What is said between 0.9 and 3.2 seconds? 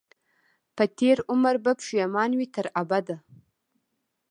تېر عمر به پښېمان وي تر ابده